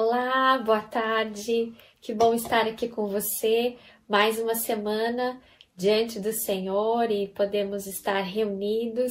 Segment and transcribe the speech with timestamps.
[0.00, 1.72] Olá, boa tarde.
[2.00, 3.76] Que bom estar aqui com você.
[4.08, 5.42] Mais uma semana
[5.74, 9.10] diante do Senhor e podemos estar reunidos,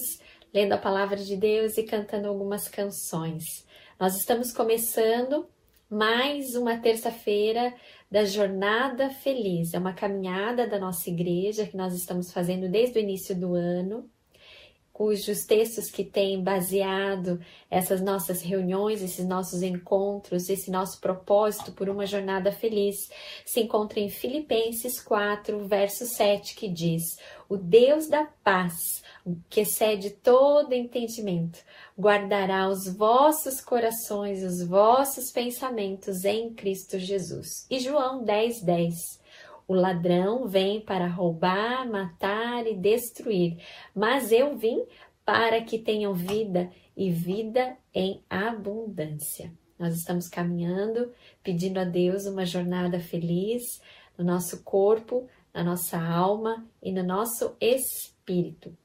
[0.54, 3.44] lendo a palavra de Deus e cantando algumas canções.
[4.00, 5.50] Nós estamos começando
[5.90, 7.74] mais uma terça-feira
[8.10, 9.74] da Jornada Feliz.
[9.74, 14.10] É uma caminhada da nossa igreja que nós estamos fazendo desde o início do ano
[14.98, 17.40] cujos textos que têm baseado
[17.70, 23.08] essas nossas reuniões, esses nossos encontros, esse nosso propósito por uma jornada feliz,
[23.46, 29.04] se encontra em Filipenses 4, verso 7, que diz: O Deus da paz,
[29.48, 31.60] que excede todo entendimento,
[31.96, 37.68] guardará os vossos corações, os vossos pensamentos em Cristo Jesus.
[37.70, 39.27] E João 10, 10.
[39.68, 43.58] O ladrão vem para roubar, matar e destruir,
[43.94, 44.86] mas eu vim
[45.26, 49.52] para que tenham vida e vida em abundância.
[49.78, 51.12] Nós estamos caminhando,
[51.44, 53.82] pedindo a Deus uma jornada feliz
[54.18, 58.76] no nosso corpo, na nossa alma e no nosso espírito.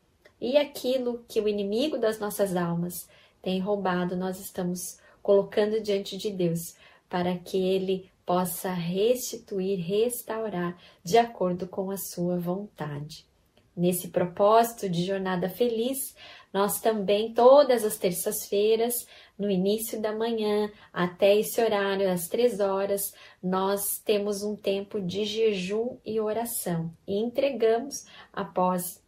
[0.41, 3.09] E aquilo que o inimigo das nossas almas
[3.41, 6.77] tem roubado, nós estamos colocando diante de Deus
[7.09, 13.27] para que ele possa restituir, restaurar de acordo com a sua vontade.
[13.75, 16.15] Nesse propósito de jornada feliz,
[16.53, 18.95] nós também, todas as terças-feiras,
[19.39, 25.25] no início da manhã, até esse horário, às três horas, nós temos um tempo de
[25.25, 29.03] jejum e oração e entregamos, após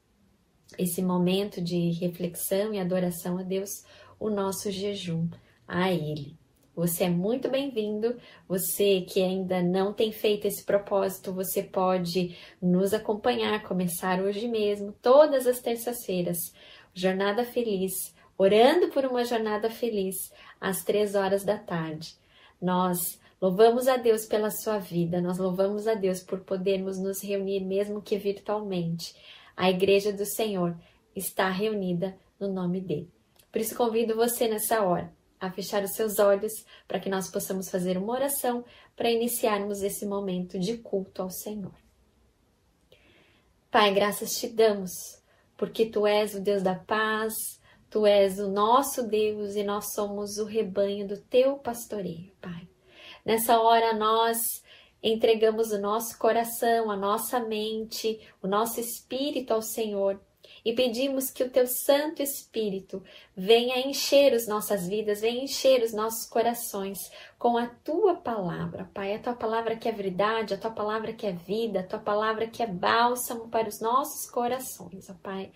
[0.78, 3.84] esse momento de reflexão e adoração a Deus,
[4.18, 5.28] o nosso jejum
[5.68, 6.36] a Ele.
[6.74, 8.16] Você é muito bem-vindo.
[8.48, 14.92] Você que ainda não tem feito esse propósito, você pode nos acompanhar, começar hoje mesmo,
[15.00, 16.52] todas as terças-feiras.
[16.92, 22.16] Jornada Feliz, orando por uma jornada feliz, às três horas da tarde.
[22.60, 27.60] Nós louvamos a Deus pela sua vida, nós louvamos a Deus por podermos nos reunir,
[27.60, 29.14] mesmo que virtualmente.
[29.56, 30.76] A Igreja do Senhor
[31.14, 33.10] está reunida no nome dele.
[33.52, 35.12] Por isso, convido você nessa hora
[35.46, 36.52] a fechar os seus olhos
[36.86, 38.64] para que nós possamos fazer uma oração
[38.96, 41.74] para iniciarmos esse momento de culto ao Senhor.
[43.70, 44.92] Pai, graças te damos,
[45.56, 47.34] porque tu és o Deus da paz,
[47.90, 52.68] tu és o nosso Deus e nós somos o rebanho do teu pastoreio, Pai.
[53.24, 54.38] Nessa hora nós
[55.02, 60.20] entregamos o nosso coração, a nossa mente, o nosso espírito ao Senhor
[60.64, 63.02] e pedimos que o teu Santo Espírito
[63.36, 69.14] venha encher as nossas vidas, venha encher os nossos corações com a tua palavra, Pai.
[69.14, 72.46] A tua palavra que é verdade, a tua palavra que é vida, a tua palavra
[72.46, 75.52] que é bálsamo para os nossos corações, ó Pai.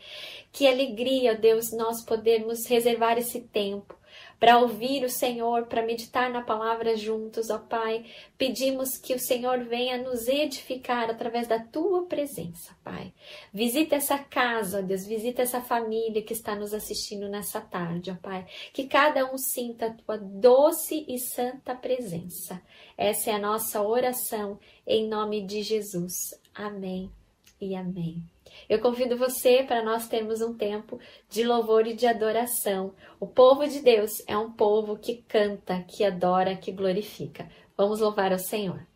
[0.53, 3.98] Que alegria, ó Deus, nós podermos reservar esse tempo
[4.39, 8.05] para ouvir o Senhor, para meditar na palavra juntos, ó Pai.
[8.37, 13.13] Pedimos que o Senhor venha nos edificar através da tua presença, Pai.
[13.53, 18.47] Visita essa casa, Deus, visita essa família que está nos assistindo nessa tarde, ó Pai.
[18.73, 22.63] Que cada um sinta a tua doce e santa presença.
[22.97, 26.41] Essa é a nossa oração em nome de Jesus.
[26.55, 27.18] Amém
[27.61, 28.23] e amém.
[28.69, 30.99] Eu convido você para nós termos um tempo
[31.29, 32.93] de louvor e de adoração.
[33.21, 37.49] O povo de Deus é um povo que canta, que adora, que glorifica.
[37.77, 38.87] Vamos louvar ao Senhor.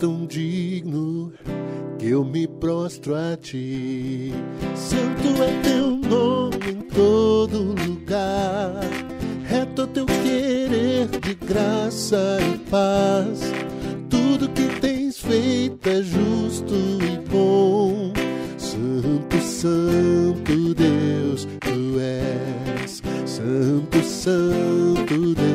[0.00, 1.30] Tão digno
[1.98, 4.32] que eu me prostro a ti.
[4.74, 8.80] Santo é teu nome em todo lugar.
[9.44, 13.52] Reto teu querer de graça e paz.
[14.08, 18.10] Tudo que tens feito é justo e bom.
[18.56, 23.02] Santo, Santo Deus, tu és.
[23.26, 25.49] Santo, Santo Deus,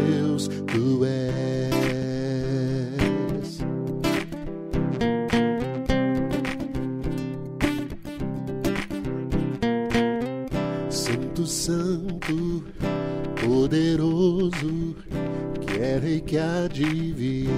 [16.35, 17.49] que há de vir.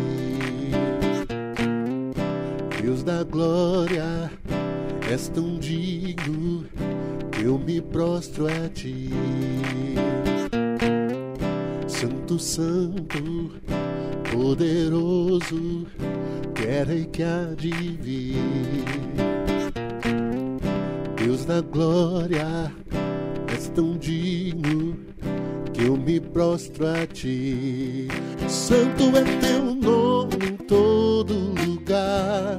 [2.80, 4.32] Deus da glória,
[5.10, 6.64] és tão digno,
[7.44, 9.10] eu me prostro a ti.
[11.88, 13.52] Santo, Santo,
[14.32, 15.88] poderoso,
[16.54, 18.36] que é rei que há de vir
[21.16, 22.72] Deus da glória,
[23.52, 25.07] és tão digno
[25.78, 28.08] eu me prostro a ti.
[28.48, 31.34] Santo é teu nome em todo
[31.66, 32.58] lugar,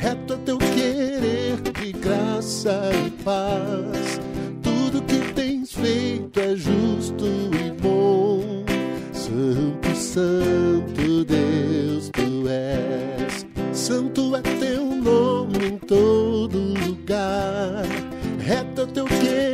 [0.00, 4.20] reto é teu querer de graça e paz.
[4.62, 8.64] Tudo que tens feito é justo e bom.
[9.12, 13.46] Santo, Santo Deus, tu és.
[13.72, 17.84] Santo é teu nome em todo lugar.
[18.38, 19.49] Reto é teu querer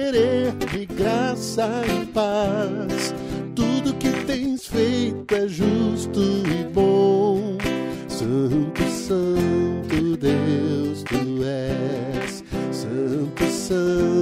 [1.56, 3.14] graça e paz.
[3.54, 7.56] Tudo que tens feito é justo e bom.
[8.08, 12.44] Santo, Santo Deus, tu és.
[12.70, 14.15] Santo, Santo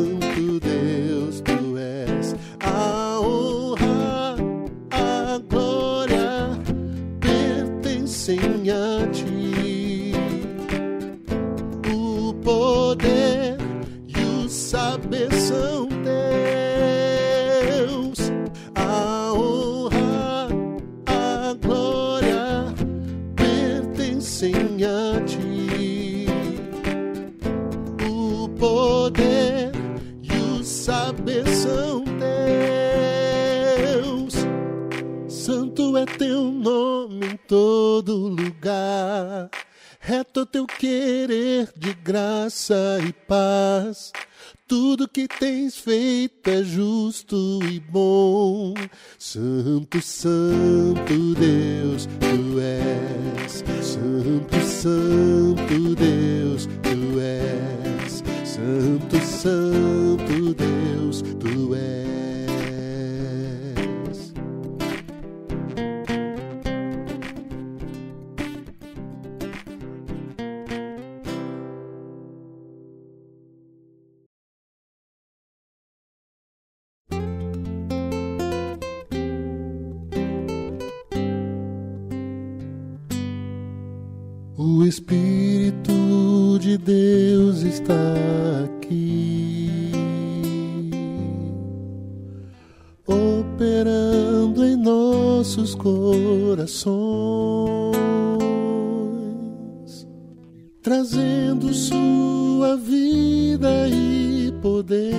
[40.44, 44.12] É teu querer de graça e paz.
[44.69, 48.75] Tudo que tens feito é justo e bom.
[49.19, 53.64] Santo, Santo Deus, tu és.
[53.82, 58.23] Santo, Santo Deus, tu és.
[58.46, 62.13] Santo, Santo Deus, tu és.
[84.66, 85.93] O Espírito
[86.58, 88.14] de Deus está
[88.64, 89.93] aqui,
[93.06, 96.94] operando em nossos corações,
[100.81, 105.14] trazendo sua vida e poder,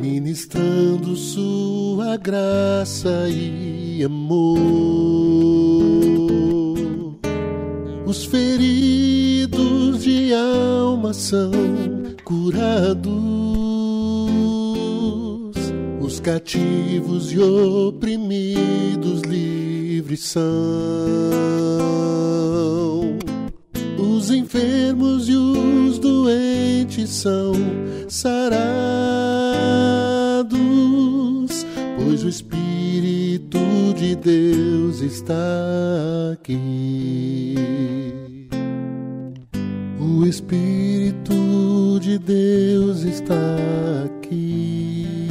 [0.00, 4.95] ministrando sua graça e amor.
[8.06, 11.50] Os feridos de alma são
[12.22, 13.12] curados,
[16.00, 20.44] os cativos e oprimidos livres são,
[23.98, 27.54] os enfermos e os doentes são
[28.08, 28.46] sarados,
[31.96, 33.58] pois o Espírito
[33.96, 35.34] de Deus está
[36.32, 38.05] aqui.
[40.16, 43.34] O Espírito de Deus está
[44.06, 45.28] aqui,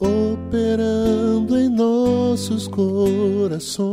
[0.00, 3.86] operando em nossos corações,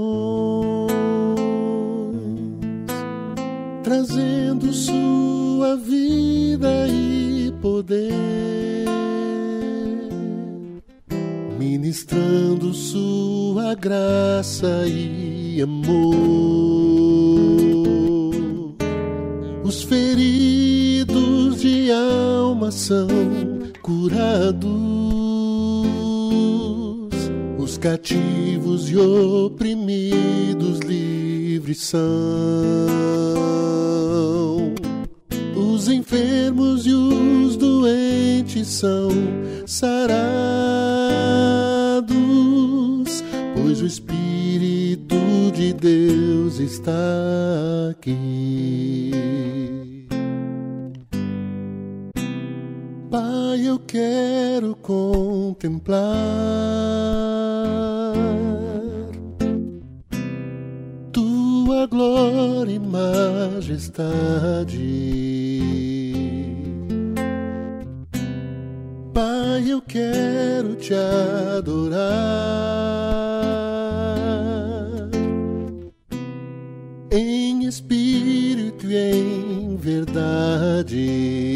[3.83, 8.13] trazendo sua vida e poder
[11.59, 16.44] ministrando sua graça e amor.
[22.71, 23.07] São
[23.81, 24.69] curados,
[27.57, 32.01] os cativos e oprimidos livres são.
[35.55, 39.09] Os enfermos e os doentes são
[39.65, 40.15] sarados,
[43.55, 45.15] pois o Espírito
[45.53, 46.91] de Deus está
[47.91, 48.34] aqui.
[53.65, 56.13] eu quero contemplar
[61.11, 64.05] tua glória e majestade.
[69.13, 72.05] Pai, eu quero te adorar
[77.11, 81.54] em espírito e em verdade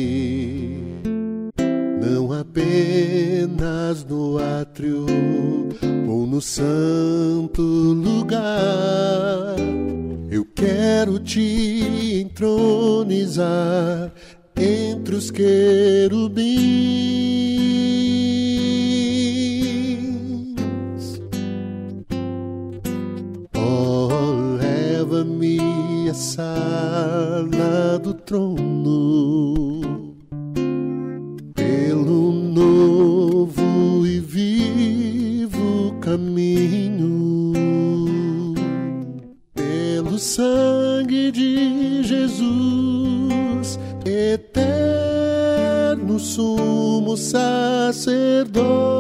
[2.60, 5.06] não apenas no átrio
[6.08, 9.56] ou no santo lugar.
[10.30, 14.12] Eu quero te entronizar
[14.56, 17.09] entre os querubins.
[47.20, 48.99] Sacerdote.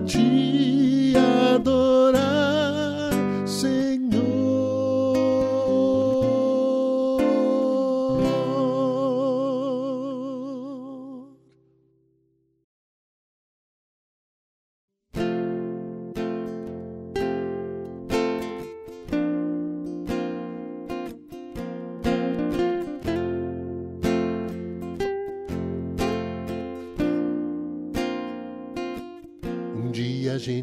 [0.00, 0.55] cheese.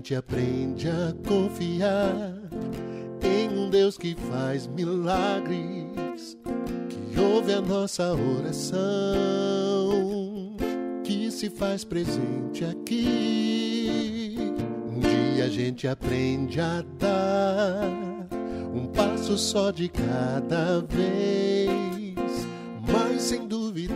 [0.03, 2.36] Gente aprende a confiar
[3.22, 6.38] em um Deus que faz milagres,
[6.89, 8.77] que ouve a nossa oração,
[11.05, 14.36] que se faz presente aqui.
[14.89, 17.88] Um dia a gente aprende a dar
[18.74, 22.13] um passo só de cada vez,
[22.86, 23.95] mas sem duvidar,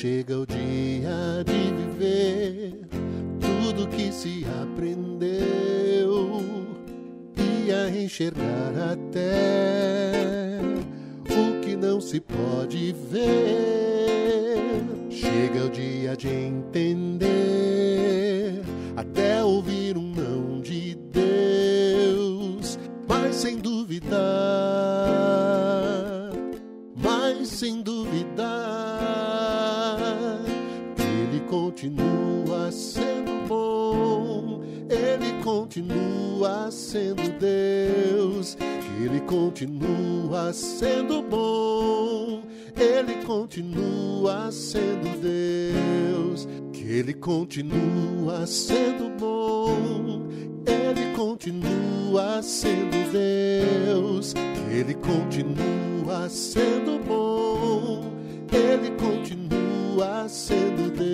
[0.00, 2.72] Chega o dia de viver
[3.38, 6.24] tudo que se aprendeu
[7.36, 9.49] e a enxergar até
[47.50, 50.28] continua sendo bom,
[50.64, 54.34] Ele continua sendo Deus,
[54.70, 58.02] Ele continua sendo bom,
[58.52, 61.10] Ele continua sendo Deus.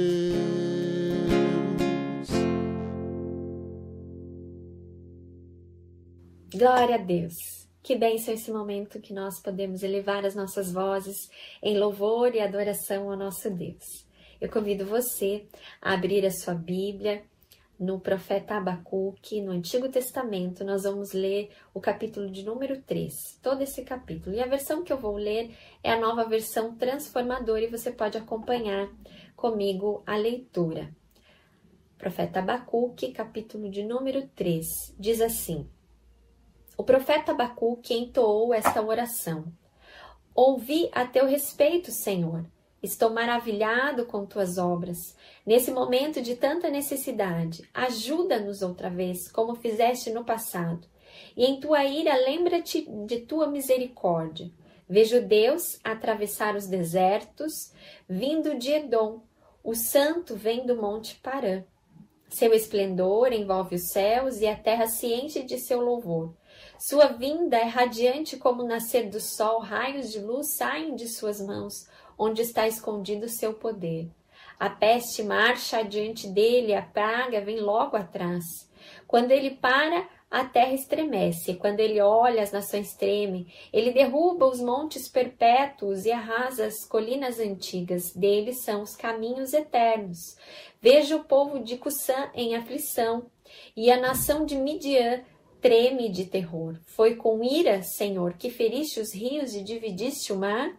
[6.54, 7.66] Glória a Deus.
[7.82, 11.30] Que bênção esse momento que nós podemos elevar as nossas vozes
[11.62, 14.05] em louvor e adoração ao nosso Deus.
[14.40, 15.46] Eu convido você
[15.80, 17.24] a abrir a sua Bíblia
[17.78, 20.64] no profeta Abacuque, no Antigo Testamento.
[20.64, 23.12] Nós vamos ler o capítulo de número 3,
[23.42, 24.34] todo esse capítulo.
[24.34, 28.16] E a versão que eu vou ler é a nova versão transformadora e você pode
[28.16, 28.88] acompanhar
[29.34, 30.94] comigo a leitura.
[31.98, 35.68] Profeta Abacuque, capítulo de número 3, diz assim:
[36.78, 39.46] o profeta Abacuque entoou esta oração:
[40.34, 42.44] Ouvi a teu respeito, Senhor.
[42.86, 45.16] Estou maravilhado com tuas obras.
[45.44, 50.86] Nesse momento de tanta necessidade, ajuda-nos outra vez, como fizeste no passado.
[51.36, 54.52] E em tua ira, lembra-te de tua misericórdia.
[54.88, 57.72] Vejo Deus atravessar os desertos,
[58.08, 59.20] vindo de Edom.
[59.64, 61.64] O santo vem do monte Parã.
[62.28, 66.36] Seu esplendor envolve os céus e a terra se enche de seu louvor.
[66.78, 71.40] Sua vinda é radiante como o nascer do sol, raios de luz saem de suas
[71.40, 74.08] mãos, onde está escondido seu poder.
[74.58, 78.44] A peste marcha adiante dele, a praga vem logo atrás.
[79.06, 81.54] Quando ele para, a terra estremece.
[81.54, 83.46] Quando ele olha, as nações tremem.
[83.72, 88.12] Ele derruba os montes perpétuos e arrasa as colinas antigas.
[88.12, 90.36] Deles são os caminhos eternos.
[90.80, 93.26] Veja o povo de Cussã em aflição,
[93.76, 95.22] e a nação de Midian
[95.60, 96.78] treme de terror.
[96.84, 100.76] Foi com ira, Senhor, que feriste os rios e dividiste o mar?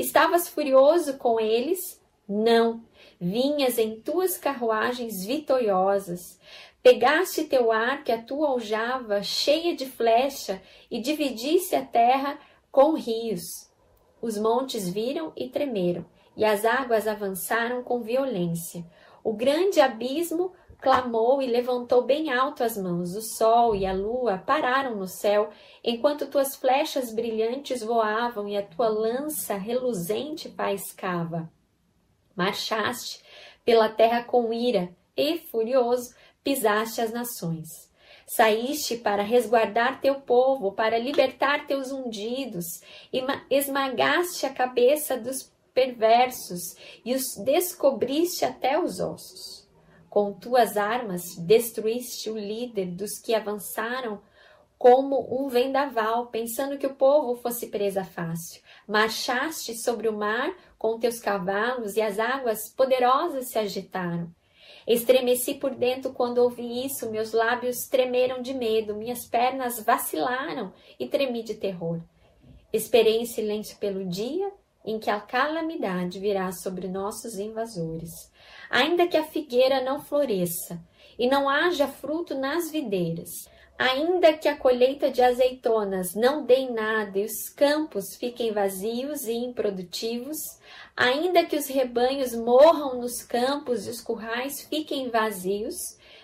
[0.00, 2.00] Estavas furioso com eles?
[2.26, 2.82] Não.
[3.20, 6.40] Vinhas em tuas carruagens vitoriosas.
[6.82, 12.38] Pegaste teu arco e a tua aljava cheia de flecha e dividiste a terra
[12.72, 13.70] com rios.
[14.22, 18.86] Os montes viram e tremeram, e as águas avançaram com violência.
[19.22, 23.14] O grande abismo clamou e levantou bem alto as mãos.
[23.14, 25.50] O sol e a lua pararam no céu,
[25.84, 31.50] enquanto tuas flechas brilhantes voavam e a tua lança reluzente paiscava.
[32.34, 33.22] Marchaste
[33.64, 37.68] pela terra com ira e, furioso, pisaste as nações.
[38.26, 42.80] Saíste para resguardar teu povo, para libertar teus ungidos,
[43.12, 49.59] e esmagaste a cabeça dos perversos e os descobriste até os ossos.
[50.10, 54.20] Com tuas armas destruíste o líder dos que avançaram
[54.76, 58.60] como um vendaval, pensando que o povo fosse presa fácil.
[58.88, 64.28] Marchaste sobre o mar com teus cavalos e as águas poderosas se agitaram.
[64.84, 71.06] Estremeci por dentro quando ouvi isso, meus lábios tremeram de medo, minhas pernas vacilaram e
[71.06, 72.00] tremi de terror.
[72.72, 74.50] Esperei em silêncio pelo dia
[74.84, 78.29] em que a calamidade virá sobre nossos invasores.
[78.70, 80.80] Ainda que a figueira não floresça
[81.18, 87.18] e não haja fruto nas videiras, ainda que a colheita de azeitonas não dê nada
[87.18, 90.38] e os campos fiquem vazios e improdutivos,
[90.96, 95.76] ainda que os rebanhos morram nos campos e os currais fiquem vazios,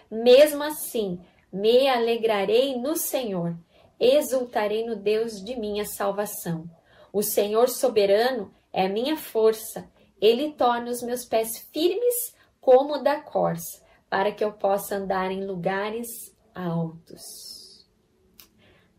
[0.09, 1.19] mesmo assim
[1.53, 3.57] me alegrarei no Senhor,
[3.99, 6.71] exultarei no Deus de minha salvação.
[7.13, 9.91] O Senhor soberano é minha força.
[10.21, 12.36] Ele torna os meus pés firmes
[12.67, 16.09] como da corça, para que eu possa andar em lugares
[16.53, 17.87] altos.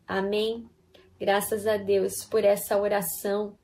[0.08, 0.69] Amém.
[1.19, 3.58] Graças a Deus por essa oração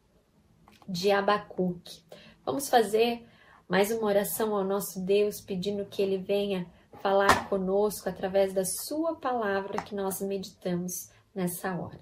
[0.89, 2.03] de Abacuque.
[2.45, 3.25] Vamos fazer
[3.65, 6.69] mais uma oração ao nosso Deus, pedindo que ele venha
[7.01, 10.91] falar conosco através da sua palavra que nós meditamos
[11.33, 12.01] nessa hora.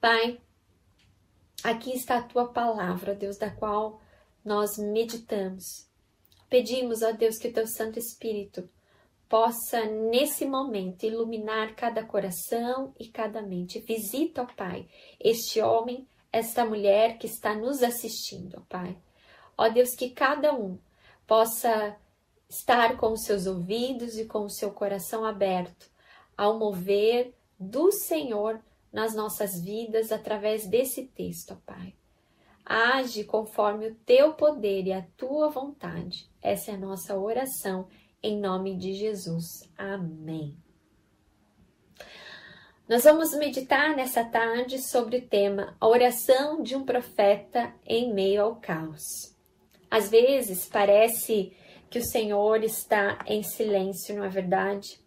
[0.00, 0.40] Pai,
[1.62, 4.00] Aqui está a tua palavra, Deus, da qual
[4.42, 5.89] nós meditamos.
[6.50, 8.68] Pedimos, ó Deus, que o teu Santo Espírito
[9.28, 13.78] possa, nesse momento, iluminar cada coração e cada mente.
[13.78, 14.88] Visita, ó Pai,
[15.20, 18.98] este homem, esta mulher que está nos assistindo, ó Pai.
[19.56, 20.76] Ó Deus, que cada um
[21.24, 21.96] possa
[22.48, 25.88] estar com os seus ouvidos e com o seu coração aberto
[26.36, 28.60] ao mover do Senhor
[28.92, 31.94] nas nossas vidas através desse texto, ó Pai.
[32.72, 36.30] Age conforme o teu poder e a tua vontade.
[36.40, 37.88] Essa é a nossa oração
[38.22, 39.68] em nome de Jesus.
[39.76, 40.56] Amém.
[42.88, 48.40] Nós vamos meditar nessa tarde sobre o tema A oração de um profeta em meio
[48.40, 49.02] ao caos.
[49.90, 51.52] Às vezes parece
[51.90, 55.00] que o Senhor está em silêncio, não é verdade?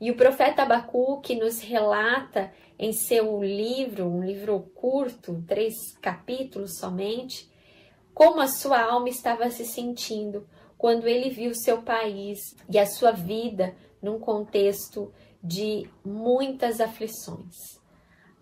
[0.00, 7.50] E o profeta Abacuque nos relata em seu livro, um livro curto, três capítulos somente,
[8.14, 12.38] como a sua alma estava se sentindo quando ele viu seu país
[12.70, 15.12] e a sua vida num contexto
[15.42, 17.78] de muitas aflições.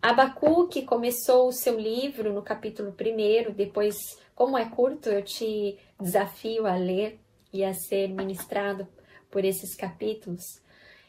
[0.00, 3.96] Abacuque começou o seu livro no capítulo 1, depois,
[4.34, 7.18] como é curto, eu te desafio a ler
[7.52, 8.86] e a ser ministrado
[9.30, 10.42] por esses capítulos.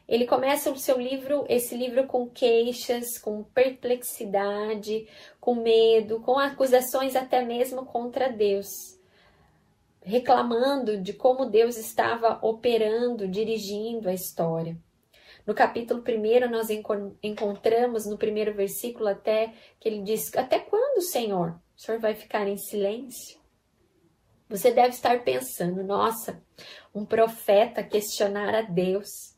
[0.08, 5.06] Ele começa o seu livro, esse livro com queixas, com perplexidade,
[5.40, 8.68] com medo, com acusações até mesmo contra Deus,
[10.02, 14.78] reclamando de como Deus estava operando, dirigindo a história.
[15.46, 16.68] No capítulo 1, nós
[17.24, 21.60] encontramos no primeiro versículo até que ele diz: Até quando, Senhor?
[21.76, 23.40] O Senhor vai ficar em silêncio?
[24.50, 26.42] Você deve estar pensando, nossa,
[26.96, 29.37] um profeta questionar a Deus.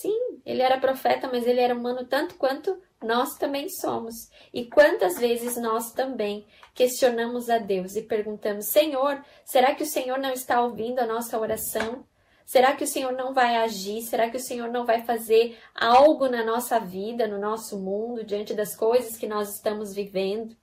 [0.00, 4.28] Sim, ele era profeta, mas ele era humano tanto quanto nós também somos.
[4.52, 10.18] E quantas vezes nós também questionamos a Deus e perguntamos: Senhor, será que o Senhor
[10.18, 12.04] não está ouvindo a nossa oração?
[12.44, 14.02] Será que o Senhor não vai agir?
[14.02, 18.52] Será que o Senhor não vai fazer algo na nossa vida, no nosso mundo, diante
[18.52, 20.56] das coisas que nós estamos vivendo?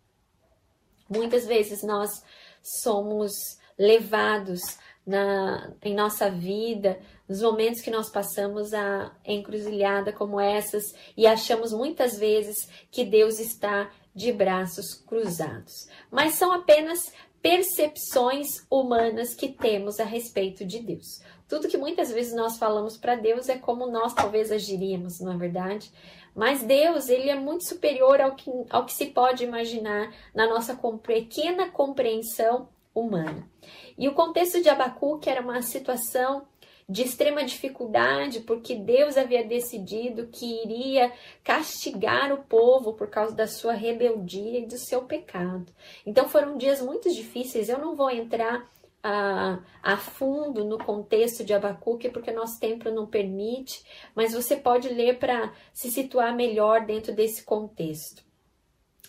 [1.10, 2.22] Muitas vezes nós
[2.62, 3.32] somos
[3.80, 4.60] levados
[5.06, 7.00] na, em nossa vida,
[7.32, 10.84] nos momentos que nós passamos a encruzilhada como essas
[11.16, 15.88] e achamos muitas vezes que Deus está de braços cruzados.
[16.12, 17.00] Mas são apenas
[17.42, 21.22] percepções humanas que temos a respeito de Deus.
[21.48, 25.38] Tudo que muitas vezes nós falamos para Deus é como nós talvez agiríamos, não é
[25.38, 25.90] verdade?
[26.36, 30.78] Mas Deus, ele é muito superior ao que, ao que se pode imaginar na nossa
[31.02, 33.50] pequena compreensão humana.
[33.98, 36.51] E o contexto de Abacuque era uma situação
[36.92, 43.48] de extrema dificuldade, porque Deus havia decidido que iria castigar o povo por causa da
[43.48, 45.72] sua rebeldia e do seu pecado.
[46.06, 47.70] Então foram dias muito difíceis.
[47.70, 48.70] Eu não vou entrar
[49.02, 54.90] a, a, fundo no contexto de Abacuque, porque nosso tempo não permite, mas você pode
[54.90, 58.22] ler para se situar melhor dentro desse contexto.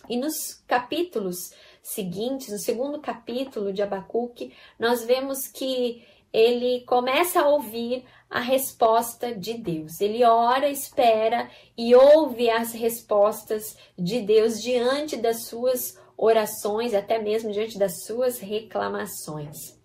[0.09, 6.01] E nos capítulos seguintes, no segundo capítulo de Abacuque, nós vemos que
[6.33, 10.01] ele começa a ouvir a resposta de Deus.
[10.01, 17.51] Ele ora, espera e ouve as respostas de Deus diante das suas orações, até mesmo
[17.51, 19.79] diante das suas reclamações.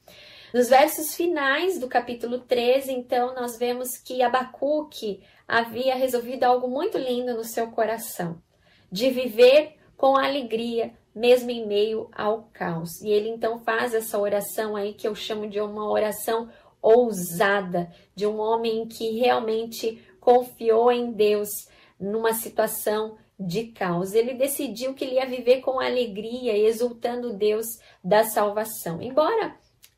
[0.55, 6.97] Nos versos finais do capítulo 13, então, nós vemos que Abacuque havia resolvido algo muito
[6.97, 8.41] lindo no seu coração,
[8.91, 13.03] de viver com alegria mesmo em meio ao caos.
[13.03, 16.49] E ele então faz essa oração aí que eu chamo de uma oração
[16.81, 21.49] ousada, de um homem que realmente confiou em Deus
[21.99, 24.15] numa situação de caos.
[24.15, 27.67] Ele decidiu que ele ia viver com alegria, exultando Deus
[28.03, 29.03] da salvação.
[29.03, 29.57] Embora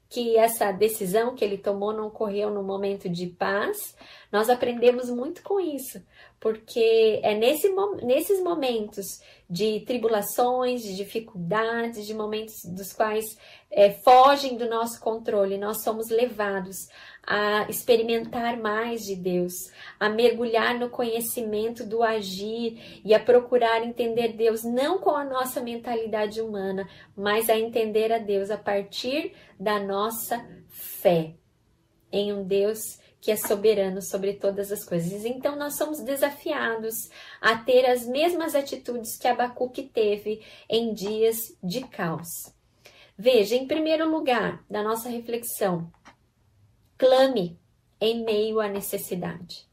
[0.09, 3.95] que essa decisão que ele tomou não ocorreu no momento de paz,
[4.33, 6.03] nós aprendemos muito com isso,
[6.41, 7.69] porque é nesse,
[8.03, 13.37] nesses momentos de tribulações, de dificuldades, de momentos dos quais
[13.71, 16.89] é, fogem do nosso controle, nós somos levados
[17.23, 19.53] a experimentar mais de Deus,
[19.99, 25.61] a mergulhar no conhecimento do agir e a procurar entender Deus não com a nossa
[25.61, 31.35] mentalidade humana, mas a entender a Deus a partir da nossa fé.
[32.11, 35.25] Em um Deus que é soberano sobre todas as coisas.
[35.25, 36.95] Então, nós somos desafiados
[37.41, 42.29] a ter as mesmas atitudes que Abacuque teve em dias de caos.
[43.17, 45.93] Veja, em primeiro lugar, da nossa reflexão,
[46.97, 47.59] clame
[48.01, 49.69] em meio à necessidade.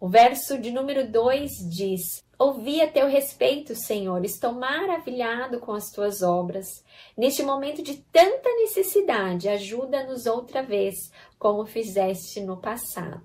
[0.00, 5.90] O verso de número 2 diz: Ouvi a teu respeito, Senhor, estou maravilhado com as
[5.90, 6.84] tuas obras.
[7.16, 13.24] Neste momento de tanta necessidade, ajuda-nos outra vez, como fizeste no passado.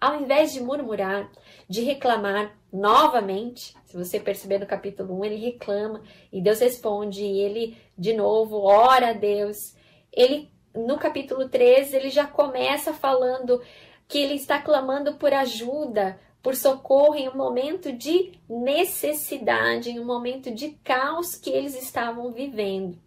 [0.00, 1.28] Ao invés de murmurar,
[1.68, 6.00] de reclamar novamente, se você perceber no capítulo 1, ele reclama
[6.32, 9.74] e Deus responde, e ele de novo ora a Deus.
[10.12, 13.60] Ele no capítulo 13, ele já começa falando
[14.06, 20.04] que ele está clamando por ajuda, por socorro em um momento de necessidade, em um
[20.04, 22.98] momento de caos que eles estavam vivendo.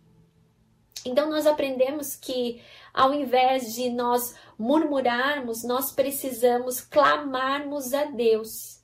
[1.05, 2.59] Então nós aprendemos que
[2.91, 8.77] ao invés de nós murmurarmos, nós precisamos clamarmos a Deus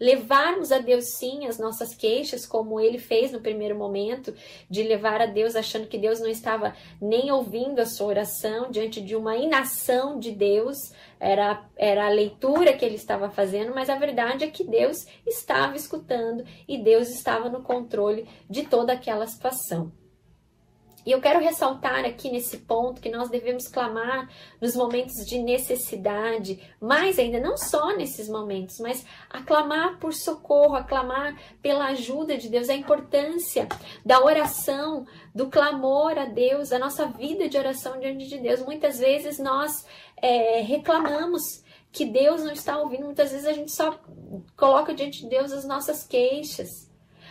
[0.00, 4.32] levarmos a Deus sim as nossas queixas, como ele fez no primeiro momento,
[4.70, 9.00] de levar a Deus achando que Deus não estava nem ouvindo a sua oração diante
[9.00, 13.96] de uma inação de Deus, era, era a leitura que ele estava fazendo, mas a
[13.96, 19.92] verdade é que Deus estava escutando e Deus estava no controle de toda aquela situação.
[21.08, 24.28] E eu quero ressaltar aqui nesse ponto que nós devemos clamar
[24.60, 31.34] nos momentos de necessidade, mais ainda, não só nesses momentos, mas aclamar por socorro, aclamar
[31.62, 33.66] pela ajuda de Deus, a importância
[34.04, 38.60] da oração, do clamor a Deus, a nossa vida de oração diante de Deus.
[38.60, 39.86] Muitas vezes nós
[40.22, 41.42] é, reclamamos
[41.90, 43.98] que Deus não está ouvindo, muitas vezes a gente só
[44.56, 46.88] coloca diante de Deus as nossas queixas.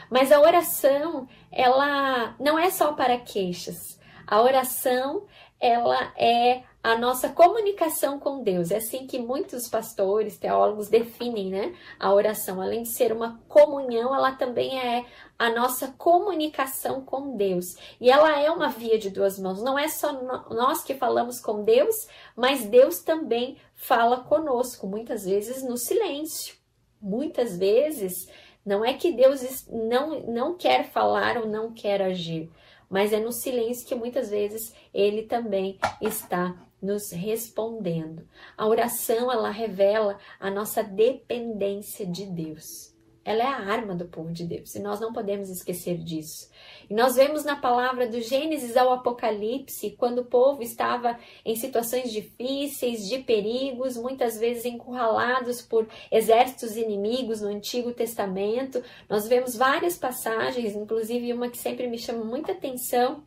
[0.10, 4.00] Mas a oração, ela não é só para queixas.
[4.26, 5.26] A oração,
[5.60, 8.72] ela é a nossa comunicação com Deus.
[8.72, 11.76] É assim que muitos pastores, teólogos definem, né?
[12.00, 15.06] A oração, além de ser uma comunhão, ela também é
[15.38, 17.76] a nossa comunicação com Deus.
[18.00, 19.62] E ela é uma via de duas mãos.
[19.62, 20.14] Não é só
[20.50, 26.56] nós que falamos com Deus, mas Deus também fala conosco, muitas vezes no silêncio.
[27.02, 28.30] Muitas vezes
[28.66, 32.50] não é que Deus não, não quer falar ou não quer agir,
[32.90, 38.28] mas é no silêncio que muitas vezes ele também está nos respondendo.
[38.58, 42.96] A oração ela revela a nossa dependência de Deus.
[43.28, 46.50] Ela é a arma do povo de Deus e nós não podemos esquecer disso.
[46.90, 52.10] E nós vemos na palavra do Gênesis ao Apocalipse, quando o povo estava em situações
[52.10, 58.82] difíceis, de perigos, muitas vezes encurralados por exércitos inimigos no Antigo Testamento.
[59.10, 63.26] Nós vemos várias passagens, inclusive uma que sempre me chama muita atenção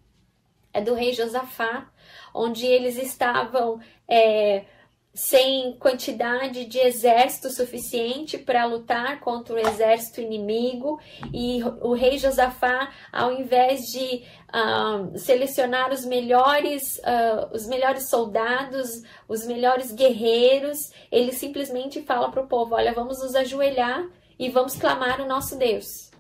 [0.73, 1.91] é do rei Josafá,
[2.35, 3.81] onde eles estavam.
[4.09, 4.65] É,
[5.13, 11.01] sem quantidade de exército suficiente para lutar contra o exército inimigo
[11.33, 14.23] e o rei Josafá, ao invés de
[14.55, 20.79] uh, selecionar os melhores, uh, os melhores soldados, os melhores guerreiros,
[21.11, 25.59] ele simplesmente fala para o povo: olha, vamos nos ajoelhar e vamos clamar o nosso
[25.59, 26.11] Deus.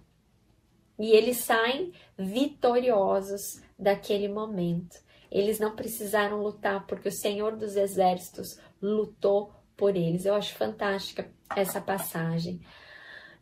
[0.99, 4.99] E eles saem vitoriosos daquele momento.
[5.31, 10.25] Eles não precisaram lutar porque o Senhor dos Exércitos lutou por eles.
[10.25, 12.61] Eu acho fantástica essa passagem.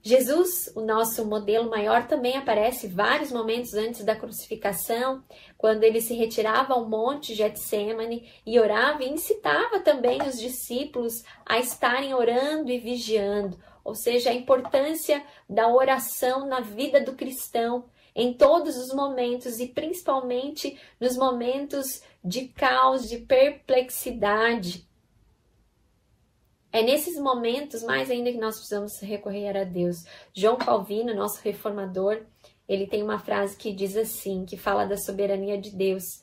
[0.00, 5.24] Jesus, o nosso modelo maior, também aparece vários momentos antes da crucificação,
[5.56, 11.58] quando ele se retirava ao monte Getsemane e orava e incitava também os discípulos a
[11.58, 17.86] estarem orando e vigiando, ou seja, a importância da oração na vida do cristão
[18.18, 24.88] em todos os momentos e principalmente nos momentos de caos, de perplexidade.
[26.72, 30.04] É nesses momentos mais ainda que nós precisamos recorrer a Deus.
[30.34, 32.26] João Calvino, nosso reformador,
[32.68, 36.20] ele tem uma frase que diz assim, que fala da soberania de Deus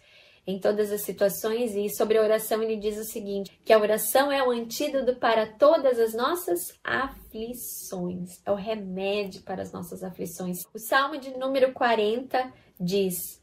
[0.47, 4.31] em todas as situações e sobre a oração ele diz o seguinte, que a oração
[4.31, 10.60] é o antídoto para todas as nossas aflições, é o remédio para as nossas aflições.
[10.73, 13.41] O Salmo de número 40 diz: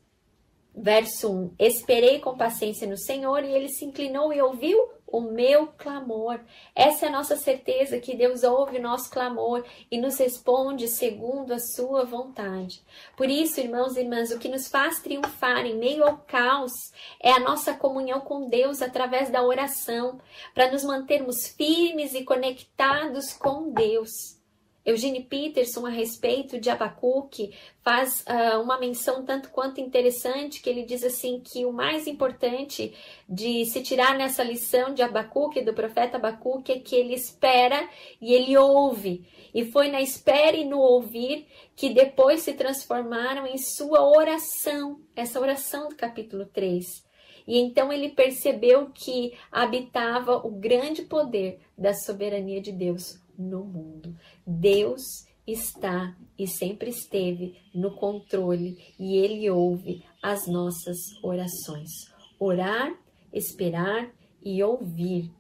[0.75, 4.79] Verso 1: Esperei com paciência no Senhor e ele se inclinou e ouviu
[5.13, 6.41] o meu clamor.
[6.75, 11.53] Essa é a nossa certeza que Deus ouve o nosso clamor e nos responde segundo
[11.53, 12.83] a sua vontade.
[13.17, 16.73] Por isso, irmãos e irmãs, o que nos faz triunfar em meio ao caos
[17.21, 20.19] é a nossa comunhão com Deus através da oração,
[20.55, 24.42] para nos mantermos firmes e conectados com Deus.
[24.85, 30.83] Eugene Peterson, a respeito de Abacuque, faz uh, uma menção tanto quanto interessante, que ele
[30.83, 32.93] diz assim que o mais importante
[33.29, 37.89] de se tirar nessa lição de Abacuque, do profeta Abacuque, é que ele espera
[38.21, 39.25] e ele ouve.
[39.55, 45.39] E foi na espera e no ouvir que depois se transformaram em sua oração, essa
[45.39, 47.05] oração do capítulo 3.
[47.47, 54.17] E então ele percebeu que habitava o grande poder da soberania de Deus no mundo.
[54.47, 61.91] Deus está e sempre esteve no controle e ele ouve as nossas orações.
[62.39, 62.95] Orar,
[63.33, 64.11] esperar
[64.43, 65.31] e ouvir.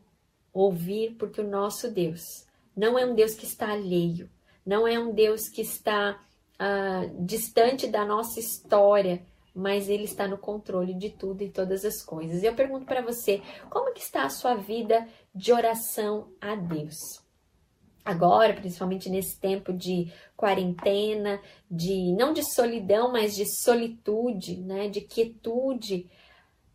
[0.52, 2.20] Ouvir porque o nosso Deus
[2.76, 4.30] não é um Deus que está alheio,
[4.64, 6.18] não é um Deus que está
[6.54, 9.24] uh, distante da nossa história,
[9.54, 12.42] mas ele está no controle de tudo e todas as coisas.
[12.42, 17.21] Eu pergunto para você, como que está a sua vida de oração a Deus?
[18.04, 25.00] Agora, principalmente nesse tempo de quarentena, de não de solidão, mas de solitude, né, de
[25.00, 26.10] quietude,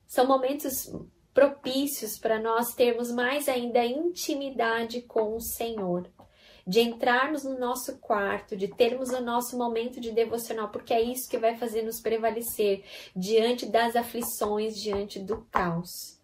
[0.08, 0.92] são momentos
[1.34, 6.10] propícios para nós termos mais ainda intimidade com o Senhor,
[6.66, 11.30] de entrarmos no nosso quarto, de termos o nosso momento de devocional, porque é isso
[11.30, 12.84] que vai fazer nos prevalecer
[13.16, 16.17] diante das aflições, diante do caos.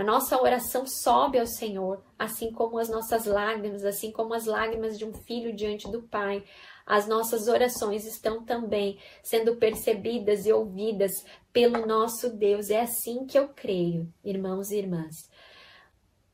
[0.00, 4.98] A nossa oração sobe ao Senhor, assim como as nossas lágrimas, assim como as lágrimas
[4.98, 6.42] de um filho diante do Pai.
[6.86, 11.12] As nossas orações estão também sendo percebidas e ouvidas
[11.52, 12.70] pelo nosso Deus.
[12.70, 15.28] É assim que eu creio, irmãos e irmãs.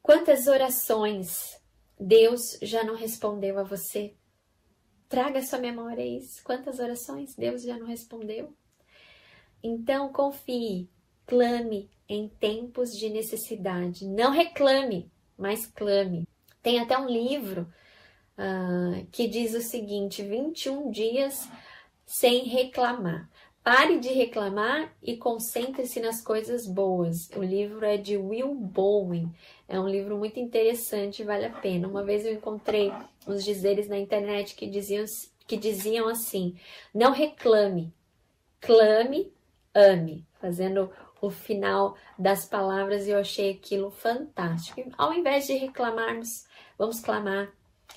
[0.01, 1.61] Quantas orações
[1.99, 4.15] Deus já não respondeu a você?
[5.09, 6.41] Traga sua memória isso.
[6.45, 8.55] Quantas orações Deus já não respondeu?
[9.61, 10.89] Então confie,
[11.27, 14.07] clame, em tempos de necessidade.
[14.07, 16.27] Não reclame, mas clame.
[16.63, 17.67] Tem até um livro
[18.39, 21.49] uh, que diz o seguinte: 21 dias
[22.05, 23.29] sem reclamar.
[23.63, 27.29] Pare de reclamar e concentre-se nas coisas boas.
[27.37, 29.35] O livro é de Will Bowen.
[29.67, 31.89] É um livro muito interessante, vale a pena.
[31.89, 32.93] Uma vez eu encontrei
[33.27, 35.05] uns dizeres na internet que diziam,
[35.49, 36.55] que diziam assim:
[36.95, 37.93] não reclame,
[38.61, 39.33] clame,
[39.75, 40.89] ame, fazendo
[41.27, 44.83] o final das palavras e eu achei aquilo fantástico.
[44.97, 46.29] Ao invés de reclamarmos,
[46.79, 47.51] vamos clamar,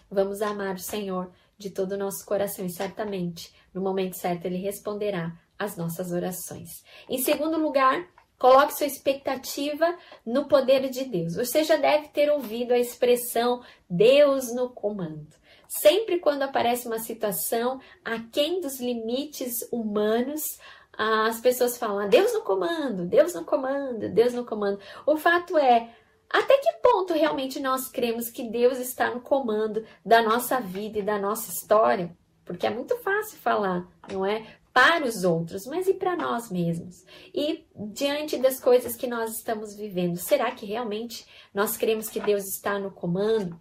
[0.10, 4.58] vamos amar o Senhor de todo o nosso coração e certamente no momento certo ele
[4.58, 6.84] responderá as nossas orações.
[7.10, 11.36] Em segundo lugar, coloque sua expectativa no poder de Deus.
[11.36, 15.28] Você já deve ter ouvido a expressão Deus no comando.
[15.68, 20.42] Sempre quando aparece uma situação aquém dos limites humanos,
[21.00, 24.80] as pessoas falam: Deus no comando, Deus no comando, Deus no comando.
[25.06, 25.96] O fato é,
[26.30, 31.04] até que ponto realmente nós cremos que Deus está no comando da nossa vida e
[31.04, 32.14] da nossa história?
[32.44, 34.46] Porque é muito fácil falar, não é?
[34.74, 37.06] Para os outros, mas e para nós mesmos?
[37.34, 42.44] E diante das coisas que nós estamos vivendo, será que realmente nós cremos que Deus
[42.46, 43.60] está no comando?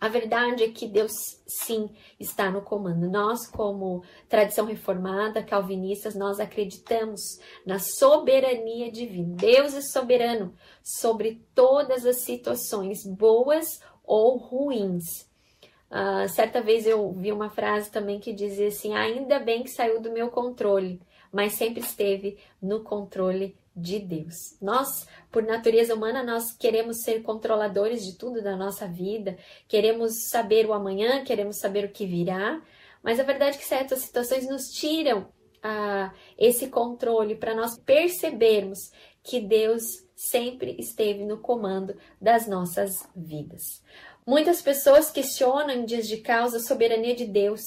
[0.00, 1.12] A verdade é que Deus
[1.46, 3.08] sim está no comando.
[3.08, 7.20] Nós, como tradição reformada, calvinistas, nós acreditamos
[7.64, 9.36] na soberania divina.
[9.36, 15.04] Deus é soberano sobre todas as situações, boas ou ruins.
[15.90, 20.00] Uh, certa vez eu vi uma frase também que dizia assim: ainda bem que saiu
[20.00, 21.00] do meu controle,
[21.32, 24.56] mas sempre esteve no controle de Deus.
[24.60, 30.66] Nós, por natureza humana, nós queremos ser controladores de tudo da nossa vida, queremos saber
[30.66, 32.62] o amanhã, queremos saber o que virá,
[33.02, 38.90] mas a verdade é que certas situações nos tiram uh, esse controle para nós percebermos
[39.22, 39.82] que Deus
[40.14, 43.82] sempre esteve no comando das nossas vidas.
[44.26, 47.60] Muitas pessoas questionam em dias de causa a soberania de Deus.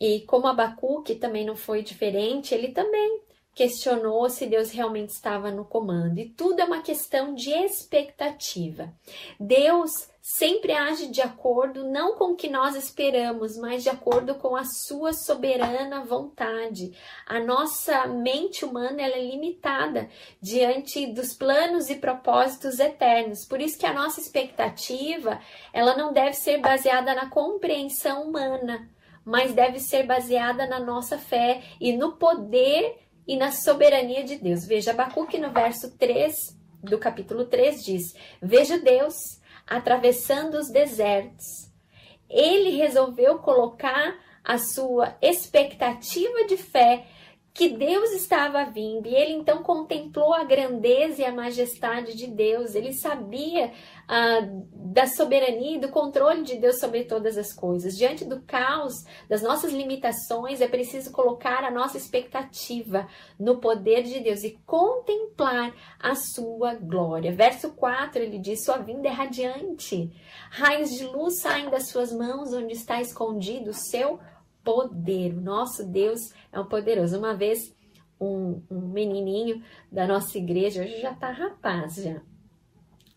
[0.00, 3.20] E como Abacuque também não foi diferente, ele também
[3.60, 6.18] questionou se Deus realmente estava no comando.
[6.18, 8.90] E tudo é uma questão de expectativa.
[9.38, 14.56] Deus sempre age de acordo não com o que nós esperamos, mas de acordo com
[14.56, 16.96] a sua soberana vontade.
[17.26, 20.08] A nossa mente humana ela é limitada
[20.40, 23.44] diante dos planos e propósitos eternos.
[23.44, 25.38] Por isso que a nossa expectativa,
[25.70, 28.88] ela não deve ser baseada na compreensão humana,
[29.22, 34.66] mas deve ser baseada na nossa fé e no poder e na soberania de Deus.
[34.66, 36.34] Veja, Abacuque no verso 3
[36.82, 38.12] do capítulo 3 diz:
[38.42, 39.14] Veja Deus
[39.64, 41.46] atravessando os desertos.
[42.28, 47.06] Ele resolveu colocar a sua expectativa de fé
[47.52, 52.74] que Deus estava vindo e ele então contemplou a grandeza e a majestade de Deus.
[52.74, 53.72] Ele sabia
[54.06, 54.40] ah,
[54.72, 57.96] da soberania e do controle de Deus sobre todas as coisas.
[57.96, 58.94] Diante do caos,
[59.28, 63.08] das nossas limitações, é preciso colocar a nossa expectativa
[63.38, 67.32] no poder de Deus e contemplar a sua glória.
[67.32, 70.12] Verso 4 ele diz: Sua vinda é radiante,
[70.50, 74.20] raios de luz saem das suas mãos, onde está escondido o seu
[74.64, 75.34] poder.
[75.34, 77.18] O nosso Deus é um poderoso.
[77.18, 77.74] Uma vez,
[78.20, 82.20] um, um menininho da nossa igreja, hoje já tá rapaz já,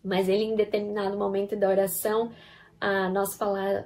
[0.02, 2.32] mas ele em determinado momento da oração
[2.86, 3.38] ah, nós,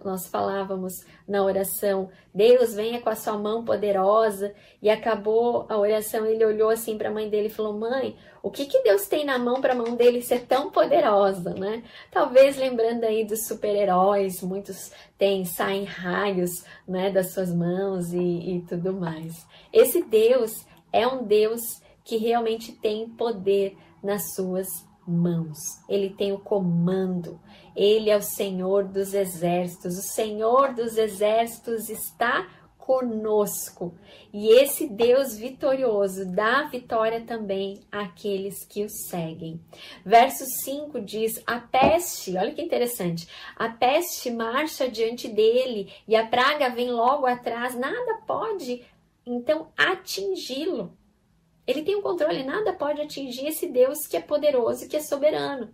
[0.04, 6.26] nós falávamos na oração, Deus venha com a sua mão poderosa, e acabou a oração,
[6.26, 9.24] ele olhou assim para a mãe dele e falou, mãe, o que, que Deus tem
[9.24, 11.84] na mão para a mão dele ser tão poderosa, né?
[12.10, 18.64] Talvez lembrando aí dos super-heróis, muitos têm, saem raios né, das suas mãos e, e
[18.68, 19.46] tudo mais.
[19.72, 21.60] Esse Deus é um Deus
[22.04, 24.87] que realmente tem poder nas suas mãos.
[25.88, 27.40] Ele tem o comando.
[27.74, 29.96] Ele é o Senhor dos exércitos.
[29.96, 32.46] O Senhor dos exércitos está
[32.88, 33.94] conosco.
[34.32, 39.60] E esse Deus vitorioso dá vitória também àqueles que o seguem.
[40.04, 46.26] Verso 5 diz: A peste, olha que interessante, a peste marcha diante dele e a
[46.26, 48.82] praga vem logo atrás, nada pode
[49.26, 50.96] então atingi-lo.
[51.68, 55.00] Ele tem o um controle, nada pode atingir esse Deus que é poderoso, que é
[55.00, 55.70] soberano.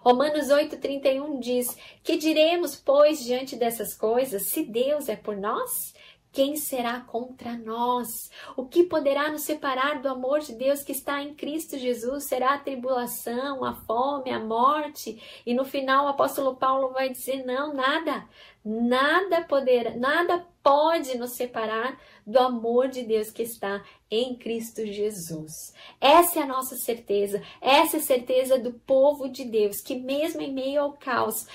[0.00, 1.68] Romanos 8,31 diz:
[2.02, 4.48] Que diremos, pois, diante dessas coisas?
[4.48, 5.94] Se Deus é por nós,
[6.36, 8.30] quem será contra nós?
[8.58, 12.24] O que poderá nos separar do amor de Deus que está em Cristo Jesus?
[12.24, 15.18] Será a tribulação, a fome, a morte?
[15.46, 18.28] E no final o apóstolo Paulo vai dizer: não, nada,
[18.62, 25.72] nada poderá, nada pode nos separar do amor de Deus que está em Cristo Jesus.
[25.98, 30.42] Essa é a nossa certeza, essa é a certeza do povo de Deus, que mesmo
[30.42, 31.46] em meio ao caos,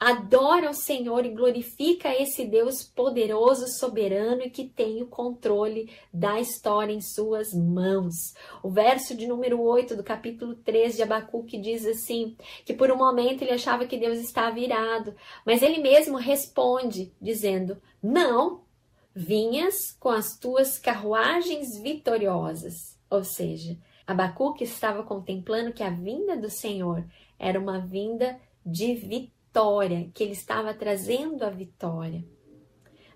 [0.00, 6.40] adora o Senhor e glorifica esse Deus poderoso, soberano e que tem o controle da
[6.40, 8.34] história em suas mãos.
[8.62, 12.34] O verso de número 8 do capítulo 3 de Abacuque diz assim:
[12.64, 17.76] que por um momento ele achava que Deus estava irado, mas ele mesmo responde dizendo:
[18.02, 18.62] Não,
[19.14, 22.98] vinhas com as tuas carruagens vitoriosas.
[23.10, 23.76] Ou seja,
[24.06, 27.04] Abacuque estava contemplando que a vinda do Senhor
[27.38, 32.24] era uma vinda de vitória vitória, que ele estava trazendo a vitória.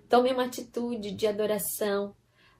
[0.08, 2.14] Tome uma atitude de adoração.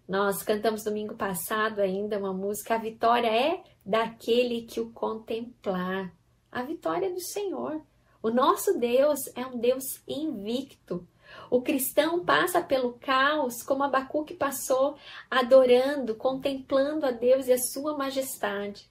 [0.08, 6.14] Nós cantamos domingo passado ainda uma música, a vitória é daquele que o contemplar.
[6.52, 7.82] A vitória é do Senhor.
[8.22, 11.06] O nosso Deus é um Deus invicto.
[11.50, 14.96] O cristão passa pelo caos como Abacuque passou,
[15.28, 18.88] adorando, contemplando a Deus e a sua majestade.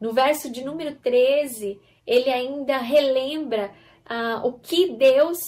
[0.00, 3.72] No verso de número 13, ele ainda relembra
[4.12, 5.38] ah, o que Deus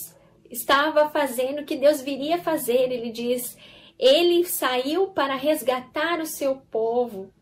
[0.48, 2.92] estava fazendo, o que Deus viria fazer.
[2.92, 3.58] Ele diz:
[3.98, 7.32] Ele saiu para resgatar o seu povo.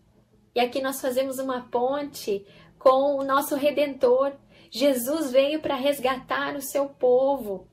[0.54, 2.46] E aqui nós fazemos uma ponte
[2.78, 4.32] com o nosso redentor.
[4.70, 7.68] Jesus veio para resgatar o seu povo.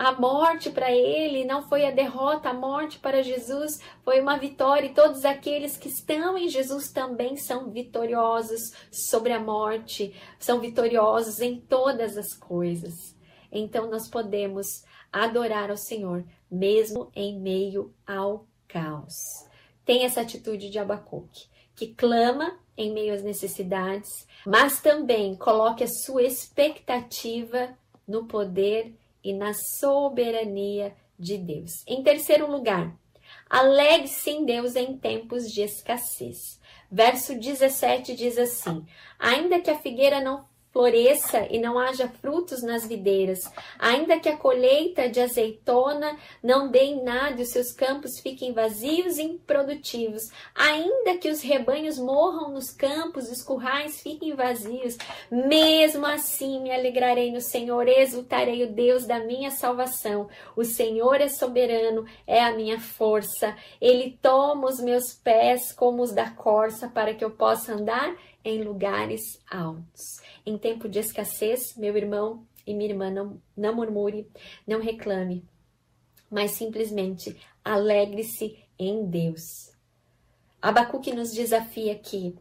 [0.00, 4.86] A morte para ele não foi a derrota, a morte para Jesus foi uma vitória,
[4.86, 11.40] e todos aqueles que estão em Jesus também são vitoriosos sobre a morte, são vitoriosos
[11.40, 13.14] em todas as coisas.
[13.52, 14.66] Então nós podemos
[15.12, 19.12] adorar ao Senhor mesmo em meio ao caos.
[19.84, 21.44] Tem essa atitude de Abacuque,
[21.76, 27.76] que clama em meio às necessidades, mas também coloque a sua expectativa
[28.08, 31.84] no poder e na soberania de Deus.
[31.86, 32.94] Em terceiro lugar,
[33.48, 36.60] alegre-se em Deus em tempos de escassez.
[36.90, 38.84] Verso 17 diz assim:
[39.18, 43.40] Ainda que a figueira não floresça e não haja frutos nas videiras,
[43.78, 48.52] ainda que a colheita de azeitona não dê em nada e os seus campos fiquem
[48.52, 50.22] vazios e improdutivos,
[50.54, 54.96] ainda que os rebanhos morram nos campos, os currais fiquem vazios,
[55.30, 60.28] mesmo assim me alegrarei no Senhor, exultarei o Deus da minha salvação.
[60.56, 63.56] O Senhor é soberano, é a minha força.
[63.80, 68.14] Ele toma os meus pés como os da corça para que eu possa andar
[68.44, 70.20] em lugares altos.
[70.44, 74.28] Em tempo de escassez, meu irmão e minha irmã, não, não murmure,
[74.66, 75.44] não reclame,
[76.30, 79.72] mas simplesmente alegre-se em Deus.
[80.60, 82.36] Abacuque nos desafia aqui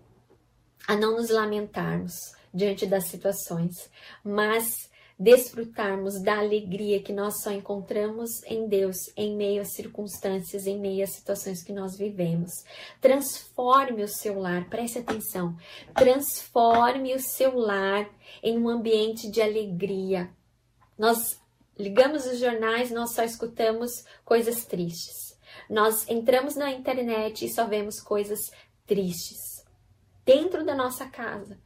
[0.88, 3.90] a não nos lamentarmos diante das situações,
[4.24, 4.89] mas
[5.20, 11.04] desfrutarmos da alegria que nós só encontramos em Deus em meio às circunstâncias, em meio
[11.04, 12.64] às situações que nós vivemos.
[13.02, 15.58] Transforme o seu lar, preste atenção.
[15.94, 18.10] Transforme o seu lar
[18.42, 20.30] em um ambiente de alegria.
[20.98, 21.38] Nós
[21.78, 23.92] ligamos os jornais, nós só escutamos
[24.24, 25.38] coisas tristes.
[25.70, 28.40] Nós entramos na internet e só vemos coisas
[28.88, 29.66] tristes.
[30.24, 31.60] Dentro da nossa casa,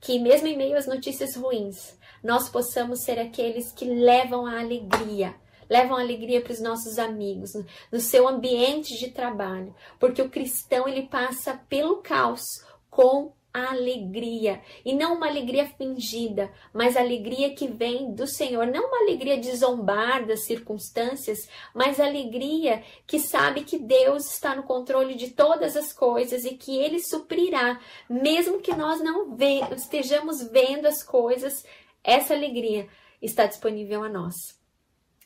[0.00, 5.34] que mesmo em meio às notícias ruins, nós possamos ser aqueles que levam a alegria,
[5.68, 7.50] levam a alegria para os nossos amigos,
[7.92, 12.42] no seu ambiente de trabalho, porque o cristão ele passa pelo caos
[12.88, 18.98] com alegria e não uma alegria fingida, mas alegria que vem do Senhor, não uma
[18.98, 25.30] alegria de zombar das circunstâncias, mas alegria que sabe que Deus está no controle de
[25.30, 31.02] todas as coisas e que ele suprirá, mesmo que nós não ve estejamos vendo as
[31.02, 31.64] coisas,
[32.02, 32.88] essa alegria
[33.20, 34.34] está disponível a nós.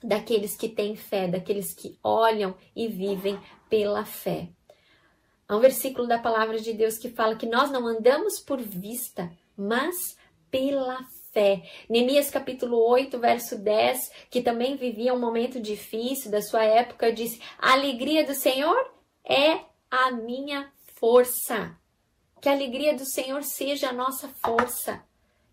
[0.03, 3.39] Daqueles que têm fé, daqueles que olham e vivem
[3.70, 4.49] pela fé.
[5.47, 9.30] Há um versículo da palavra de Deus que fala que nós não andamos por vista,
[9.57, 10.16] mas
[10.51, 11.01] pela
[11.32, 11.62] fé.
[11.88, 17.40] Neemias capítulo 8, verso 10, que também vivia um momento difícil da sua época, disse:
[17.59, 18.76] A alegria do Senhor
[19.24, 21.76] é a minha força.
[22.40, 25.03] Que a alegria do Senhor seja a nossa força.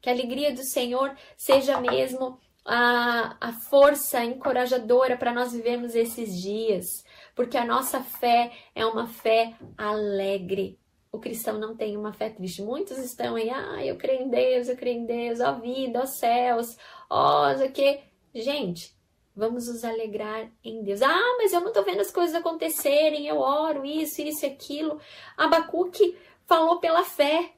[0.02, 6.42] Que a alegria do Senhor seja mesmo a, a força encorajadora para nós vivermos esses
[6.42, 7.04] dias
[7.42, 10.80] porque a nossa fé é uma fé alegre.
[11.12, 12.62] O cristão não tem uma fé triste.
[12.62, 16.06] Muitos estão aí, ah, eu creio em Deus, eu creio em Deus, ó vida, ó
[16.06, 16.78] céus,
[17.10, 18.00] ó, o que.
[18.36, 18.96] Gente,
[19.36, 21.02] vamos nos alegrar em Deus.
[21.02, 25.02] Ah, mas eu não tô vendo as coisas acontecerem, eu oro, isso, isso aquilo.
[25.36, 26.16] Abacuque
[26.46, 27.54] falou pela fé.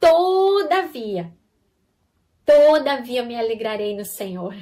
[0.00, 1.36] Todavia,
[2.46, 4.54] todavia me alegrarei no Senhor.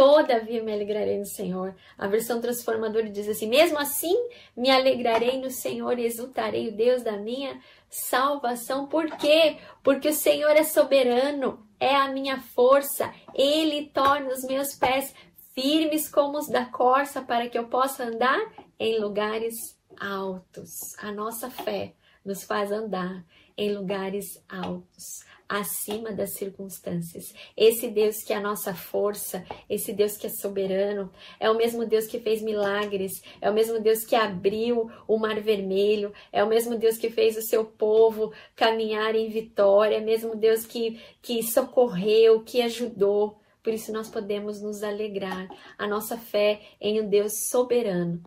[0.00, 1.76] Todavia me alegrarei no Senhor.
[1.98, 4.16] A versão transformadora diz assim: Mesmo assim
[4.56, 8.86] me alegrarei no Senhor e exultarei o Deus da minha salvação.
[8.86, 9.58] Por quê?
[9.82, 11.68] Porque o Senhor é soberano.
[11.78, 13.12] é a minha força.
[13.34, 15.14] Ele torna os meus pés
[15.54, 18.40] firmes como os da corça para que eu possa andar
[18.78, 20.96] em lugares altos.
[20.96, 21.92] A nossa fé
[22.24, 23.22] nos faz andar
[23.54, 27.34] em lugares altos acima das circunstâncias.
[27.56, 31.84] Esse Deus que é a nossa força, esse Deus que é soberano, é o mesmo
[31.84, 36.48] Deus que fez milagres, é o mesmo Deus que abriu o Mar Vermelho, é o
[36.48, 41.00] mesmo Deus que fez o seu povo caminhar em vitória, é o mesmo Deus que,
[41.20, 43.40] que socorreu, que ajudou.
[43.60, 45.48] Por isso nós podemos nos alegrar.
[45.76, 48.22] A nossa fé em um Deus soberano,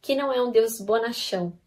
[0.00, 1.58] que não é um Deus bonachão,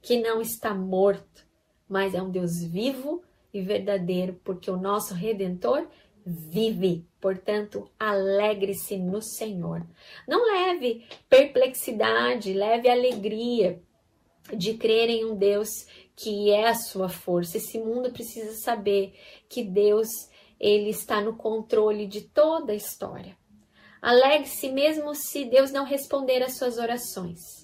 [0.00, 1.46] que não está morto,
[1.86, 3.27] mas é um Deus vivo
[3.58, 5.86] e verdadeiro, porque o nosso redentor
[6.24, 7.06] vive.
[7.20, 9.84] Portanto, alegre-se no Senhor.
[10.26, 13.82] Não leve perplexidade, leve alegria
[14.54, 15.68] de crer em um Deus
[16.14, 17.56] que é a sua força.
[17.56, 19.14] Esse mundo precisa saber
[19.48, 20.08] que Deus,
[20.58, 23.36] ele está no controle de toda a história.
[24.00, 27.57] Alegre-se mesmo se Deus não responder às suas orações.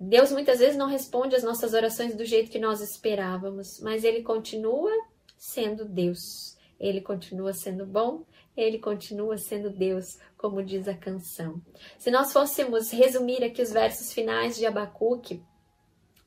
[0.00, 4.22] Deus muitas vezes não responde às nossas orações do jeito que nós esperávamos, mas Ele
[4.22, 4.92] continua
[5.36, 6.56] sendo Deus.
[6.78, 8.24] Ele continua sendo bom,
[8.56, 11.60] ele continua sendo Deus, como diz a canção.
[11.98, 15.42] Se nós fôssemos resumir aqui os versos finais de Abacuque,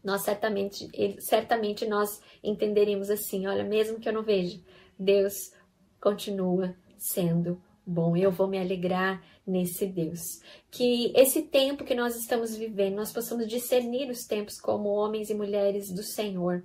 [0.04, 4.60] nós certamente, certamente nós entenderíamos assim: olha, mesmo que eu não veja,
[4.98, 5.54] Deus
[6.02, 8.16] continua sendo bom.
[8.16, 10.42] Eu vou me alegrar nesse Deus.
[10.70, 15.34] Que esse tempo que nós estamos vivendo, nós possamos discernir os tempos como homens e
[15.34, 16.64] mulheres do Senhor,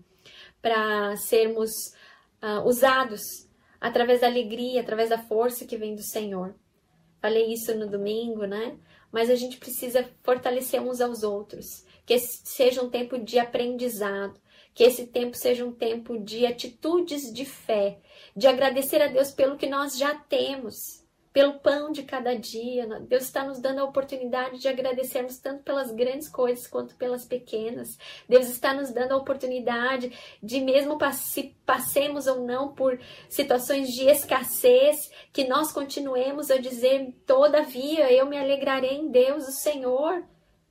[0.60, 1.70] para sermos
[2.42, 3.48] uh, usados
[3.80, 6.54] através da alegria, através da força que vem do Senhor.
[7.20, 8.78] Falei isso no domingo, né?
[9.10, 11.84] Mas a gente precisa fortalecer uns aos outros.
[12.04, 14.38] Que esse seja um tempo de aprendizado,
[14.74, 17.98] que esse tempo seja um tempo de atitudes de fé,
[18.36, 21.05] de agradecer a Deus pelo que nós já temos,
[21.36, 22.86] pelo pão de cada dia.
[23.00, 27.98] Deus está nos dando a oportunidade de agradecermos tanto pelas grandes coisas quanto pelas pequenas.
[28.26, 30.10] Deus está nos dando a oportunidade
[30.42, 37.14] de, mesmo se passemos ou não por situações de escassez, que nós continuemos a dizer:
[37.26, 40.24] todavia, eu me alegrarei em Deus, o Senhor.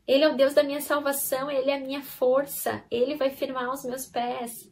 [0.08, 3.72] Ele é o Deus da minha salvação, Ele é a minha força, Ele vai firmar
[3.72, 4.68] os meus pés.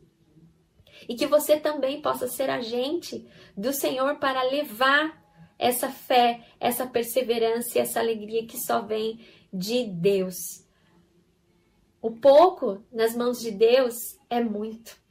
[1.08, 5.23] E que você também possa ser agente do Senhor para levar
[5.64, 10.68] essa fé, essa perseverança e essa alegria que só vem de Deus.
[12.02, 13.96] O pouco nas mãos de Deus
[14.30, 15.02] é muito.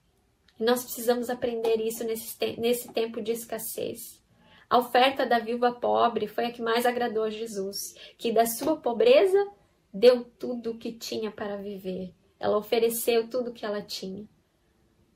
[0.60, 4.22] nós precisamos aprender isso nesse, nesse tempo de escassez.
[4.68, 8.76] A oferta da viúva pobre foi a que mais agradou a Jesus, que da sua
[8.76, 9.50] pobreza
[9.92, 12.14] deu tudo o que tinha para viver.
[12.38, 14.28] Ela ofereceu tudo o que ela tinha.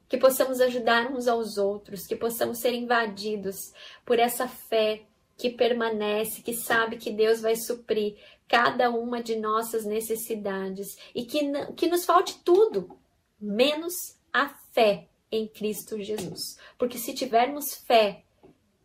[0.09, 3.73] Que possamos ajudar uns aos outros, que possamos ser invadidos
[4.05, 5.07] por essa fé
[5.37, 8.17] que permanece, que sabe que Deus vai suprir
[8.49, 11.41] cada uma de nossas necessidades e que,
[11.77, 12.99] que nos falte tudo,
[13.41, 16.59] menos a fé em Cristo Jesus.
[16.79, 18.25] Porque se tivermos fé,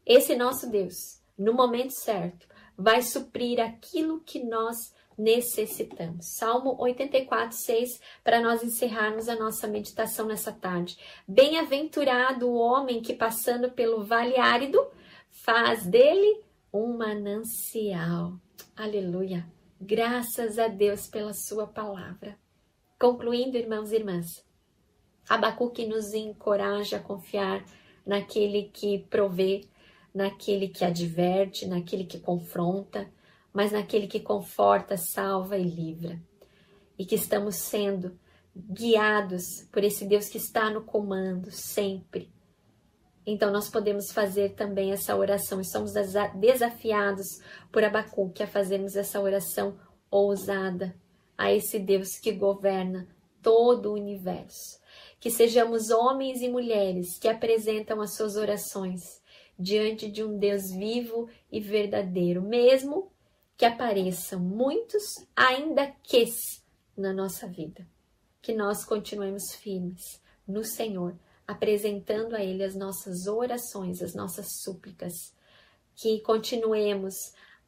[0.06, 2.47] esse nosso Deus, no momento certo,
[2.78, 6.26] vai suprir aquilo que nós necessitamos.
[6.26, 10.97] Salmo 84, 6, para nós encerrarmos a nossa meditação nessa tarde.
[11.28, 14.84] Bem-aventurado o homem que, passando pelo vale árido,
[15.44, 16.39] faz dele
[16.72, 18.39] um manancial.
[18.76, 19.46] Aleluia!
[19.80, 22.38] Graças a Deus pela Sua palavra.
[23.00, 24.46] Concluindo, irmãos e irmãs,
[25.28, 27.66] Abacuque nos encoraja a confiar
[28.06, 29.62] naquele que provê,
[30.14, 33.12] naquele que adverte, naquele que confronta,
[33.52, 36.22] mas naquele que conforta, salva e livra.
[37.00, 38.16] E que estamos sendo
[38.56, 42.30] guiados por esse Deus que está no comando sempre
[43.26, 45.94] então nós podemos fazer também essa oração e somos
[46.36, 47.28] desafiados
[47.72, 49.78] por Abacuque a fazermos essa oração
[50.10, 50.96] ousada
[51.38, 53.08] a esse Deus que governa
[53.42, 54.80] todo o universo.
[55.20, 59.02] Que sejamos homens e mulheres que apresentam as suas orações
[59.58, 63.12] diante de um Deus vivo e verdadeiro, mesmo
[63.56, 65.04] que apareçam muitos
[65.36, 66.26] ainda que
[66.98, 67.88] na nossa vida.
[68.42, 71.16] Que nós continuemos firmes no Senhor
[71.52, 75.14] apresentando a Ele as nossas orações, as nossas súplicas,
[75.95, 77.16] que continuemos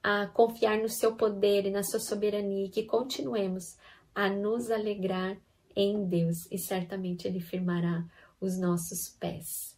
[0.01, 3.77] a confiar no Seu poder e na Sua soberania, que continuemos
[4.15, 5.37] a nos alegrar
[5.75, 8.05] em Deus e certamente Ele firmará
[8.39, 9.77] os nossos pés.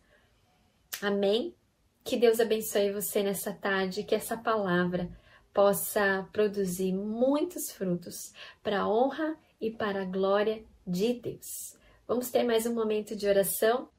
[1.01, 1.55] Amém?
[2.03, 5.09] Que Deus abençoe você nessa tarde, que essa palavra
[5.53, 11.75] possa produzir muitos frutos para a honra e para a glória de Deus.
[12.07, 13.89] Vamos ter mais um momento de oração?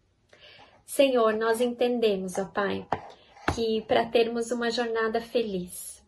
[0.86, 2.86] Senhor, nós entendemos, ó Pai,
[3.52, 6.00] que para termos uma jornada feliz,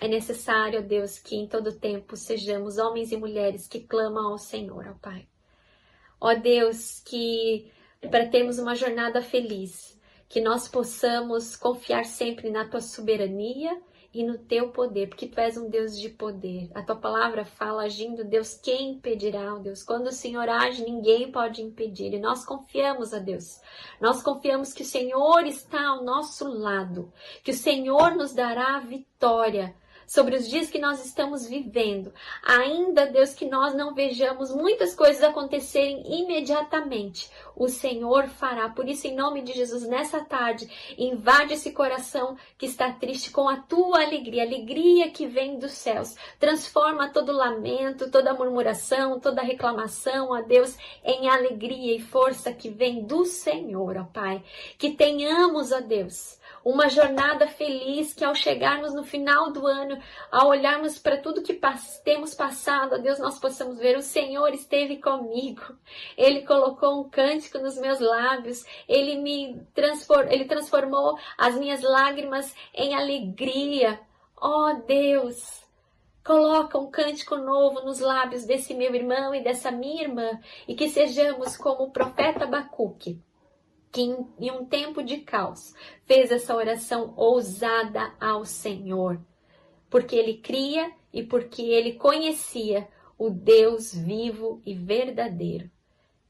[0.00, 4.36] é necessário, ó Deus, que em todo tempo sejamos homens e mulheres que clamam ao
[4.36, 5.26] Senhor, ó Pai.
[6.20, 7.70] Ó Deus, que
[8.10, 9.96] para termos uma jornada feliz,
[10.28, 13.80] que nós possamos confiar sempre na tua soberania
[14.12, 16.70] e no teu poder, porque tu és um Deus de poder.
[16.74, 19.82] A tua palavra fala agindo, Deus, quem impedirá, ó Deus?
[19.82, 22.14] Quando o Senhor age, ninguém pode impedir.
[22.14, 23.60] E nós confiamos a Deus.
[24.00, 28.80] Nós confiamos que o Senhor está ao nosso lado, que o Senhor nos dará a
[28.80, 29.74] vitória
[30.08, 32.12] sobre os dias que nós estamos vivendo.
[32.42, 38.68] Ainda, Deus, que nós não vejamos muitas coisas acontecerem imediatamente, o Senhor fará.
[38.68, 43.48] Por isso, em nome de Jesus, nessa tarde, invade esse coração que está triste com
[43.48, 46.14] a tua alegria, alegria que vem dos céus.
[46.38, 53.04] Transforma todo lamento, toda murmuração, toda reclamação, ó Deus, em alegria e força que vem
[53.04, 54.42] do Senhor, ó Pai.
[54.78, 59.98] Que tenhamos, ó Deus, uma jornada feliz que ao chegarmos no final do ano,
[60.30, 61.58] ao olharmos para tudo que
[62.04, 65.62] temos passado, a Deus, nós possamos ver o Senhor esteve comigo.
[66.16, 72.54] Ele colocou um cântico nos meus lábios, ele me transformou, ele transformou as minhas lágrimas
[72.74, 73.98] em alegria.
[74.36, 75.66] Oh, Deus,
[76.28, 80.38] Coloca um cântico novo nos lábios desse meu irmão e dessa minha irmã
[80.68, 83.18] e que sejamos como o profeta Abacuque,
[83.90, 84.02] que
[84.38, 85.72] em um tempo de caos
[86.04, 89.18] fez essa oração ousada ao Senhor,
[89.88, 92.86] porque ele cria e porque ele conhecia
[93.16, 95.70] o Deus vivo e verdadeiro.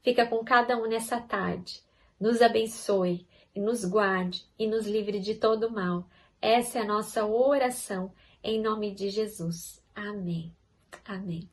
[0.09, 1.83] Fica com cada um nessa tarde.
[2.19, 6.09] Nos abençoe e nos guarde e nos livre de todo mal.
[6.41, 8.11] Essa é a nossa oração
[8.43, 9.79] em nome de Jesus.
[9.93, 10.51] Amém.
[11.05, 11.47] Amém.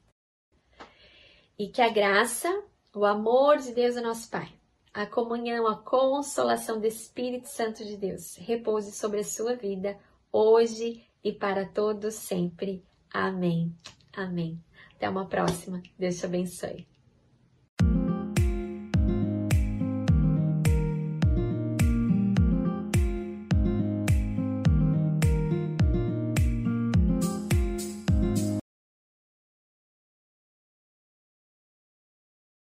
[1.58, 2.48] E que a graça,
[2.94, 4.50] o amor de Deus, nosso Pai
[4.94, 9.98] a comunhão, a consolação do Espírito Santo de Deus repouse sobre a sua vida
[10.32, 12.82] hoje e para todos sempre.
[13.12, 13.76] Amém.
[14.14, 14.58] Amém.
[14.94, 15.82] Até uma próxima.
[15.98, 16.95] Deus te abençoe.